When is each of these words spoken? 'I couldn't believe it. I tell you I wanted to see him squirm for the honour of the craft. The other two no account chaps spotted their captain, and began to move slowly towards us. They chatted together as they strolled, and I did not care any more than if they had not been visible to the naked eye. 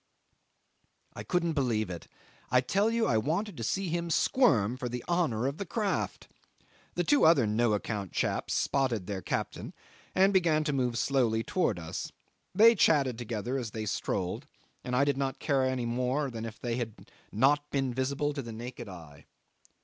'I 1.15 1.23
couldn't 1.25 1.53
believe 1.53 1.91
it. 1.91 2.07
I 2.49 2.59
tell 2.59 2.89
you 2.89 3.05
I 3.05 3.19
wanted 3.19 3.55
to 3.55 3.63
see 3.63 3.89
him 3.89 4.09
squirm 4.09 4.75
for 4.75 4.89
the 4.89 5.05
honour 5.07 5.45
of 5.45 5.59
the 5.59 5.63
craft. 5.67 6.27
The 6.95 7.03
other 7.23 7.43
two 7.45 7.51
no 7.51 7.73
account 7.73 8.11
chaps 8.11 8.55
spotted 8.55 9.05
their 9.05 9.21
captain, 9.21 9.75
and 10.15 10.33
began 10.33 10.63
to 10.63 10.73
move 10.73 10.97
slowly 10.97 11.43
towards 11.43 11.79
us. 11.79 12.11
They 12.55 12.73
chatted 12.73 13.19
together 13.19 13.59
as 13.59 13.69
they 13.69 13.85
strolled, 13.85 14.47
and 14.83 14.95
I 14.95 15.05
did 15.05 15.17
not 15.19 15.37
care 15.37 15.61
any 15.65 15.85
more 15.85 16.31
than 16.31 16.45
if 16.45 16.59
they 16.59 16.77
had 16.77 17.07
not 17.31 17.69
been 17.69 17.93
visible 17.93 18.33
to 18.33 18.41
the 18.41 18.51
naked 18.51 18.89
eye. 18.89 19.27